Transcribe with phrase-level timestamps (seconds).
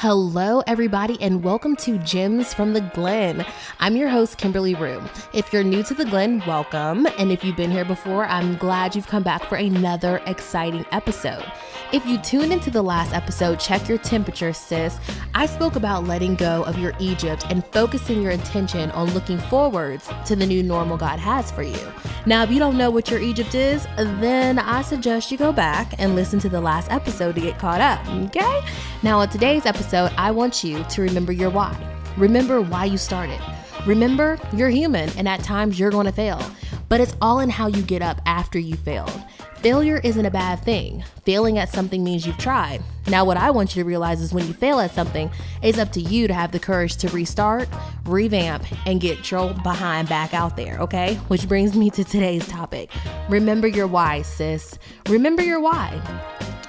[0.00, 3.44] Hello, everybody, and welcome to Gems from the Glenn.
[3.80, 5.02] I'm your host, Kimberly Rue.
[5.34, 7.06] If you're new to the Glenn, welcome.
[7.18, 11.44] And if you've been here before, I'm glad you've come back for another exciting episode.
[11.92, 14.96] If you tuned into the last episode, check your temperature, sis.
[15.34, 20.08] I spoke about letting go of your Egypt and focusing your attention on looking forwards
[20.24, 21.92] to the new normal God has for you.
[22.26, 25.94] Now, if you don't know what your Egypt is, then I suggest you go back
[25.98, 28.60] and listen to the last episode to get caught up, okay?
[29.02, 31.74] Now, on today's episode, I want you to remember your why.
[32.18, 33.40] Remember why you started.
[33.86, 36.44] Remember, you're human and at times you're going to fail,
[36.90, 39.24] but it's all in how you get up after you failed.
[39.60, 41.04] Failure isn't a bad thing.
[41.26, 42.82] Failing at something means you've tried.
[43.08, 45.30] Now, what I want you to realize is when you fail at something,
[45.62, 47.68] it's up to you to have the courage to restart,
[48.06, 51.16] revamp, and get your behind back out there, okay?
[51.28, 52.88] Which brings me to today's topic.
[53.28, 54.78] Remember your why, sis.
[55.10, 56.00] Remember your why.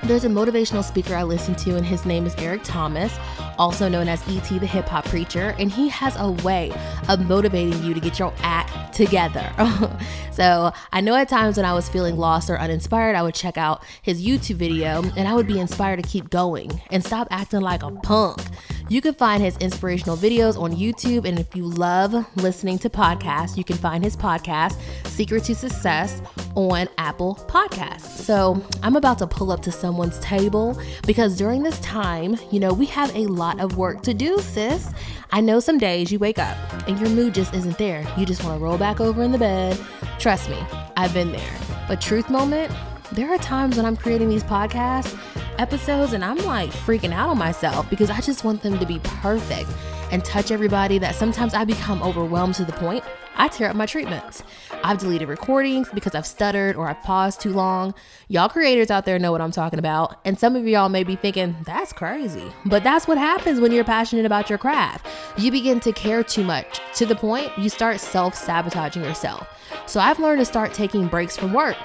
[0.03, 3.17] There's a motivational speaker I listen to, and his name is Eric Thomas,
[3.57, 4.59] also known as E.T.
[4.59, 6.71] the Hip Hop Preacher, and he has a way
[7.09, 9.51] of motivating you to get your act together.
[10.31, 13.57] so I know at times when I was feeling lost or uninspired, I would check
[13.57, 17.61] out his YouTube video and I would be inspired to keep going and stop acting
[17.61, 18.41] like a punk.
[18.91, 23.55] You can find his inspirational videos on YouTube, and if you love listening to podcasts,
[23.55, 24.75] you can find his podcast,
[25.07, 26.21] Secret to Success,
[26.55, 28.01] on Apple Podcasts.
[28.01, 32.73] So I'm about to pull up to someone's table because during this time, you know,
[32.73, 34.89] we have a lot of work to do, sis.
[35.31, 38.05] I know some days you wake up and your mood just isn't there.
[38.17, 39.79] You just want to roll back over in the bed.
[40.19, 40.57] Trust me,
[40.97, 41.59] I've been there.
[41.87, 42.73] But truth moment,
[43.13, 45.17] there are times when I'm creating these podcasts
[45.61, 48.97] episodes and I'm like freaking out on myself because I just want them to be
[49.03, 49.69] perfect
[50.11, 53.03] and touch everybody that sometimes I become overwhelmed to the point
[53.35, 54.43] I tear up my treatments.
[54.83, 57.93] I've deleted recordings because I've stuttered or I've paused too long.
[58.27, 60.19] Y'all creators out there know what I'm talking about.
[60.25, 62.51] And some of y'all may be thinking, that's crazy.
[62.65, 65.05] But that's what happens when you're passionate about your craft.
[65.37, 69.47] You begin to care too much to the point you start self sabotaging yourself.
[69.85, 71.77] So I've learned to start taking breaks from work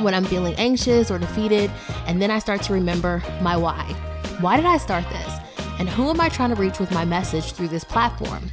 [0.00, 1.70] when I'm feeling anxious or defeated,
[2.06, 3.82] and then I start to remember my why.
[4.40, 5.38] Why did I start this?
[5.78, 8.50] And who am I trying to reach with my message through this platform?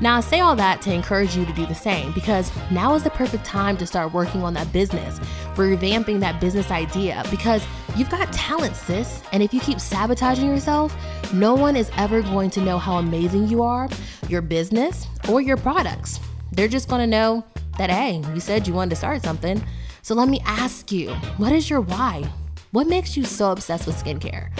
[0.00, 3.04] Now, I say all that to encourage you to do the same because now is
[3.04, 5.18] the perfect time to start working on that business,
[5.54, 7.64] revamping that business idea because
[7.96, 9.22] you've got talent, sis.
[9.32, 10.96] And if you keep sabotaging yourself,
[11.32, 13.88] no one is ever going to know how amazing you are,
[14.28, 16.18] your business, or your products.
[16.52, 17.44] They're just going to know
[17.78, 19.62] that, hey, you said you wanted to start something.
[20.04, 22.30] So let me ask you what is your why?
[22.72, 24.50] What makes you so obsessed with skincare?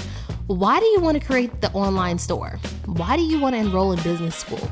[0.47, 2.59] Why do you want to create the online store?
[2.87, 4.71] Why do you want to enroll in business school?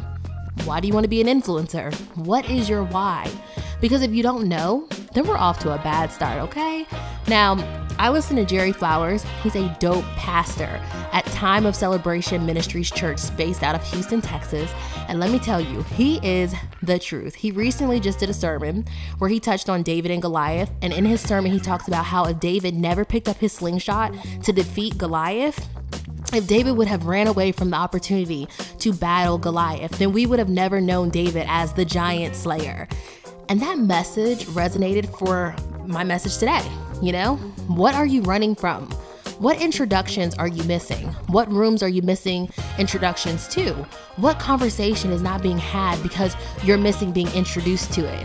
[0.65, 1.95] Why do you want to be an influencer?
[2.17, 3.31] What is your why?
[3.83, 6.87] Because if you don't know, then we're off to a bad start, okay?
[7.29, 7.57] Now,
[7.99, 9.25] I listen to Jerry Flowers.
[9.43, 10.81] He's a dope pastor
[11.13, 14.73] at Time of Celebration Ministries Church based out of Houston, Texas.
[15.09, 17.35] And let me tell you, he is the truth.
[17.35, 18.85] He recently just did a sermon
[19.19, 20.71] where he touched on David and Goliath.
[20.83, 24.15] And in his sermon, he talks about how if David never picked up his slingshot
[24.43, 25.69] to defeat Goliath,
[26.33, 28.49] if David would have ran away from the opportunity
[28.79, 32.89] to battle Goliath, then we would have never known David as the giant slayer.
[33.49, 35.55] And that message resonated for
[35.87, 36.67] my message today.
[37.03, 37.35] You know,
[37.67, 38.89] what are you running from?
[39.41, 41.09] What introductions are you missing?
[41.27, 42.49] What rooms are you missing
[42.79, 43.73] introductions to?
[44.19, 48.25] What conversation is not being had because you're missing being introduced to it?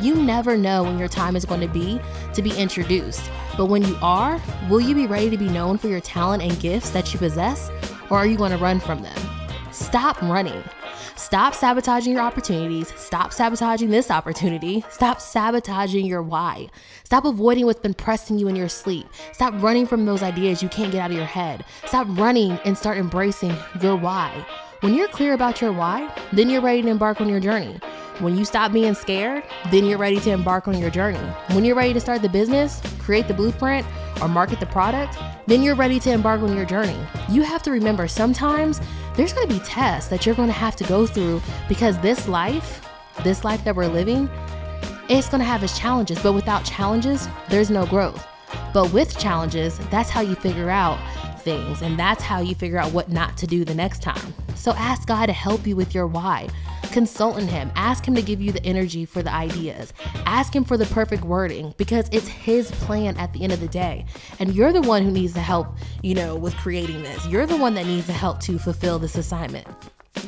[0.00, 2.00] You never know when your time is going to be
[2.34, 3.30] to be introduced.
[3.56, 6.58] But when you are, will you be ready to be known for your talent and
[6.58, 7.70] gifts that you possess?
[8.10, 9.16] Or are you going to run from them?
[9.70, 10.64] Stop running.
[11.16, 12.92] Stop sabotaging your opportunities.
[12.94, 14.84] Stop sabotaging this opportunity.
[14.90, 16.68] Stop sabotaging your why.
[17.04, 19.06] Stop avoiding what's been pressing you in your sleep.
[19.32, 21.64] Stop running from those ideas you can't get out of your head.
[21.86, 24.46] Stop running and start embracing your why.
[24.80, 27.80] When you're clear about your why, then you're ready to embark on your journey.
[28.18, 31.18] When you stop being scared, then you're ready to embark on your journey.
[31.48, 33.86] When you're ready to start the business, create the blueprint,
[34.20, 36.98] or market the product, then you're ready to embark on your journey.
[37.30, 38.80] You have to remember sometimes
[39.16, 42.28] there's going to be tests that you're going to have to go through because this
[42.28, 42.86] life,
[43.24, 44.28] this life that we're living,
[45.08, 48.26] it's going to have its challenges, but without challenges, there's no growth.
[48.74, 50.98] But with challenges, that's how you figure out
[51.40, 54.34] things and that's how you figure out what not to do the next time.
[54.54, 56.48] So ask God to help you with your why.
[56.96, 57.70] Consult in Him.
[57.76, 59.92] Ask Him to give you the energy for the ideas.
[60.24, 63.68] Ask Him for the perfect wording because it's His plan at the end of the
[63.68, 64.06] day.
[64.38, 65.66] And you're the one who needs the help,
[66.02, 67.26] you know, with creating this.
[67.26, 69.66] You're the one that needs the help to fulfill this assignment.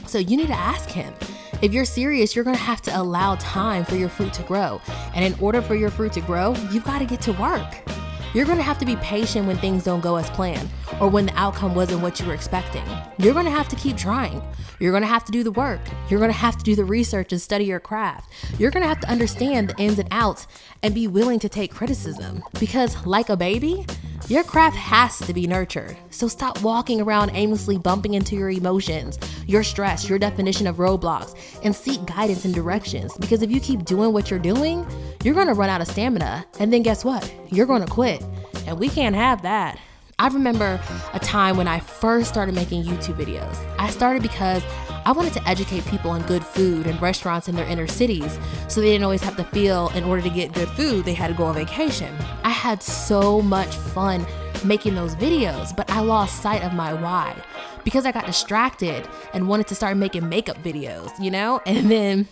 [0.07, 1.15] So you need to ask Him.
[1.63, 4.83] If you're serious, you're gonna have to allow time for your fruit to grow.
[5.15, 7.98] And in order for your fruit to grow, you've gotta get to work.
[8.35, 10.69] You're going to have to be patient when things don't go as planned
[11.01, 12.85] or when the outcome wasn't what you were expecting.
[13.19, 14.43] You're going to have to keep trying.
[14.81, 15.81] You're going to have to do the work.
[16.11, 18.31] You're going to have to do the research and study your craft.
[18.59, 20.47] You're going to have to understand the ins and outs
[20.83, 23.87] and be willing to take criticism because, like a baby,
[24.29, 25.97] your craft has to be nurtured.
[26.11, 31.35] So stop walking around aimlessly bumping into your emotions, your stress, your definition of roadblocks,
[31.65, 33.17] and seek guidance and directions.
[33.17, 34.87] Because if you keep doing what you're doing,
[35.29, 36.43] you're gonna run out of stamina.
[36.59, 37.31] And then guess what?
[37.51, 38.25] You're gonna quit.
[38.67, 39.79] And we can't have that.
[40.19, 40.81] I remember
[41.13, 43.55] a time when I first started making YouTube videos.
[43.79, 44.63] I started because
[45.05, 48.39] I wanted to educate people on good food and restaurants in their inner cities
[48.69, 51.29] so they didn't always have to feel in order to get good food, they had
[51.29, 52.17] to go on vacation.
[52.43, 54.27] I had so much fun
[54.65, 57.37] making those videos, but I lost sight of my why
[57.85, 61.61] because I got distracted and wanted to start making makeup videos, you know?
[61.67, 62.29] And then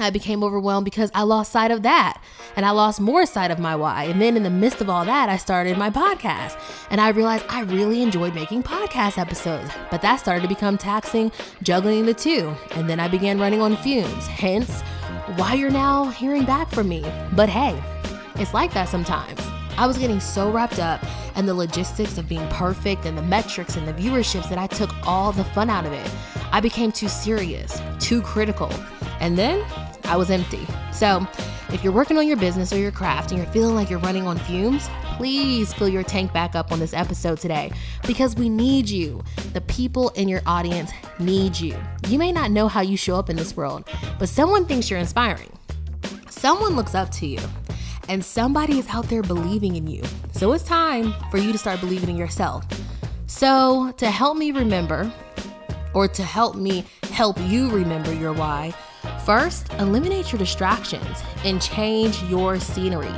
[0.00, 2.20] I became overwhelmed because I lost sight of that
[2.56, 4.04] and I lost more sight of my why.
[4.04, 6.58] And then in the midst of all that, I started my podcast
[6.90, 11.30] and I realized I really enjoyed making podcast episodes, but that started to become taxing,
[11.62, 12.52] juggling the two.
[12.72, 14.82] And then I began running on fumes, hence
[15.36, 17.04] why you're now hearing back from me.
[17.32, 17.80] But hey,
[18.34, 19.40] it's like that sometimes.
[19.76, 21.04] I was getting so wrapped up
[21.36, 24.90] in the logistics of being perfect and the metrics and the viewerships that I took
[25.06, 26.10] all the fun out of it.
[26.50, 28.72] I became too serious, too critical.
[29.20, 29.64] And then
[30.14, 30.64] I was empty.
[30.92, 31.26] So,
[31.72, 34.28] if you're working on your business or your craft and you're feeling like you're running
[34.28, 37.72] on fumes, please fill your tank back up on this episode today
[38.06, 39.24] because we need you.
[39.54, 41.76] The people in your audience need you.
[42.06, 43.88] You may not know how you show up in this world,
[44.20, 45.50] but someone thinks you're inspiring.
[46.30, 47.40] Someone looks up to you,
[48.08, 50.04] and somebody is out there believing in you.
[50.30, 52.64] So it's time for you to start believing in yourself.
[53.26, 55.12] So, to help me remember,
[55.92, 58.72] or to help me help you remember your why,
[59.24, 63.14] First, eliminate your distractions and change your scenery.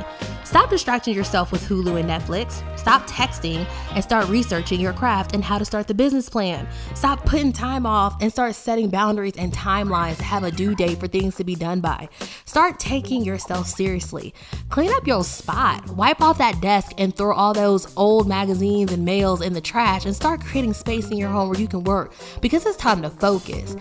[0.47, 2.63] Stop distracting yourself with Hulu and Netflix.
[2.79, 6.65] Stop texting and start researching your craft and how to start the business plan.
[6.95, 10.99] Stop putting time off and start setting boundaries and timelines to have a due date
[11.01, 12.07] for things to be done by.
[12.45, 14.33] Start taking yourself seriously.
[14.69, 15.85] Clean up your spot.
[15.89, 20.05] Wipe off that desk and throw all those old magazines and mails in the trash
[20.05, 23.09] and start creating space in your home where you can work because it's time to
[23.09, 23.75] focus.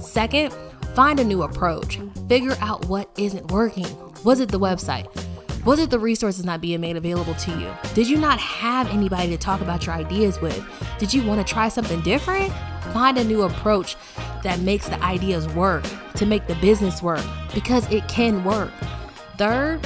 [0.00, 0.52] Second,
[0.94, 2.00] Find a new approach.
[2.28, 3.86] Figure out what isn't working.
[4.24, 5.06] Was it the website?
[5.64, 7.70] Was it the resources not being made available to you?
[7.94, 10.60] Did you not have anybody to talk about your ideas with?
[10.98, 12.52] Did you want to try something different?
[12.92, 13.94] Find a new approach
[14.42, 15.84] that makes the ideas work
[16.16, 18.72] to make the business work because it can work.
[19.36, 19.80] Third,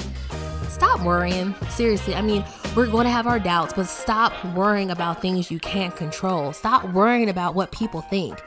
[0.84, 1.54] stop worrying.
[1.70, 2.44] Seriously, I mean,
[2.76, 6.52] we're going to have our doubts, but stop worrying about things you can't control.
[6.52, 8.38] Stop worrying about what people think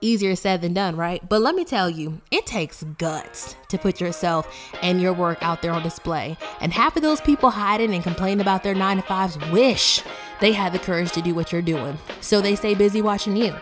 [0.00, 1.26] easier said than done, right?
[1.28, 4.52] But let me tell you, it takes guts to put yourself
[4.82, 6.36] and your work out there on display.
[6.60, 10.02] And half of those people hiding and complaining about their nine to fives wish
[10.40, 11.96] they had the courage to do what you're doing.
[12.20, 13.54] So they stay busy watching you.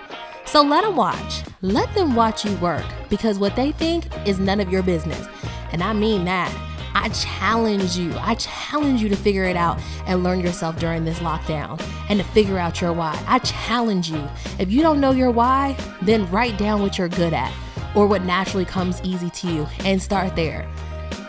[0.46, 1.42] So let them watch.
[1.60, 5.28] Let them watch you work because what they think is none of your business.
[5.70, 6.71] And I mean that.
[6.94, 8.12] I challenge you.
[8.18, 12.26] I challenge you to figure it out and learn yourself during this lockdown and to
[12.26, 13.20] figure out your why.
[13.26, 14.28] I challenge you.
[14.58, 17.52] If you don't know your why, then write down what you're good at
[17.94, 20.68] or what naturally comes easy to you and start there.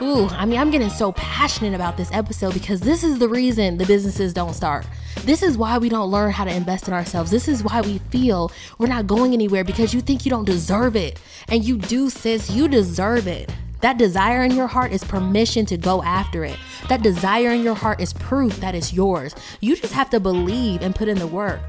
[0.02, 3.78] Ooh, I mean, I'm getting so passionate about this episode because this is the reason
[3.78, 4.86] the businesses don't start.
[5.22, 7.32] This is why we don't learn how to invest in ourselves.
[7.32, 10.98] This is why we feel we're not going anywhere because you think you don't deserve
[10.98, 11.20] it.
[11.48, 13.50] And you do, sis, you deserve it.
[13.84, 16.58] That desire in your heart is permission to go after it.
[16.88, 19.36] That desire in your heart is proof that it's yours.
[19.60, 21.60] You just have to believe and put in the work.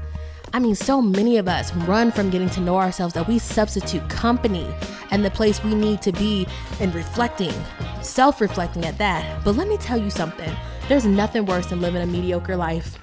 [0.53, 4.07] I mean, so many of us run from getting to know ourselves that we substitute
[4.07, 4.65] company
[5.11, 6.47] and the place we need to be
[6.79, 7.51] in reflecting,
[8.01, 9.43] self reflecting at that.
[9.43, 10.55] But let me tell you something
[10.87, 12.97] there's nothing worse than living a mediocre life.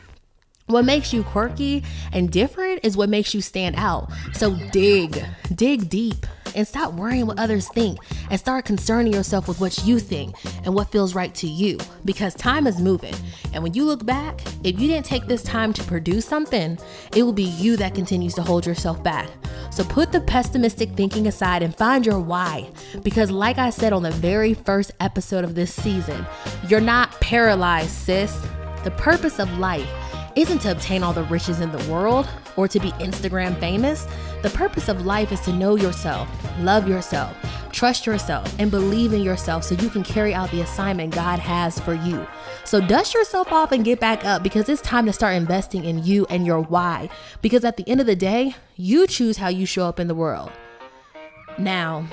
[0.66, 4.10] What makes you quirky and different is what makes you stand out.
[4.32, 5.22] So dig,
[5.54, 7.98] dig deep and stop worrying what others think
[8.30, 12.34] and start concerning yourself with what you think and what feels right to you because
[12.34, 13.14] time is moving.
[13.52, 16.78] And when you look back, if you didn't take this time to produce something,
[17.14, 19.28] it will be you that continues to hold yourself back.
[19.70, 22.70] So put the pessimistic thinking aside and find your why.
[23.02, 26.26] Because, like I said on the very first episode of this season,
[26.68, 28.36] you're not paralyzed, sis.
[28.84, 29.88] The purpose of life
[30.36, 34.06] isn't to obtain all the riches in the world or to be Instagram famous.
[34.42, 36.28] The purpose of life is to know yourself,
[36.60, 37.36] love yourself,
[37.72, 41.78] trust yourself, and believe in yourself so you can carry out the assignment God has
[41.80, 42.26] for you.
[42.64, 46.04] So dust yourself off and get back up because it's time to start investing in
[46.04, 47.08] you and your why.
[47.40, 50.14] Because at the end of the day, you choose how you show up in the
[50.14, 50.50] world.
[51.58, 52.06] Now,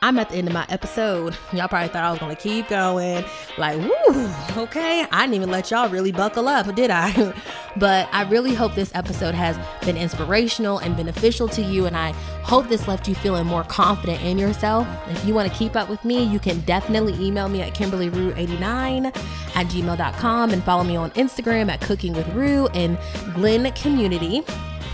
[0.00, 1.36] I'm at the end of my episode.
[1.52, 3.24] Y'all probably thought I was gonna keep going.
[3.56, 5.06] Like, woo, okay.
[5.10, 7.34] I didn't even let y'all really buckle up, did I?
[7.76, 11.86] but I really hope this episode has been inspirational and beneficial to you.
[11.86, 12.12] And I
[12.42, 14.86] hope this left you feeling more confident in yourself.
[15.08, 19.06] If you want to keep up with me, you can definitely email me at KimberlyRue89
[19.06, 22.98] at gmail.com and follow me on Instagram at Cooking with Rue and
[23.34, 24.44] Glenn Community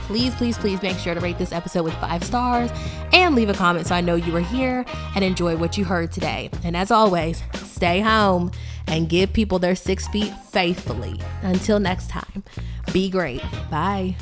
[0.07, 2.71] please, please, please make sure to rate this episode with five stars
[3.13, 4.85] and leave a comment so I know you were here
[5.15, 6.51] and enjoy what you heard today.
[6.63, 8.51] And as always, stay home
[8.87, 11.21] and give people their six feet faithfully.
[11.43, 12.45] Until next time,
[12.93, 13.43] be great.
[13.71, 14.17] Bye.